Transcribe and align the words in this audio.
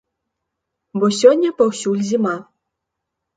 Бо 1.03 1.09
сёння 1.19 1.49
паўсюль 1.59 2.01
зіма. 2.09 2.33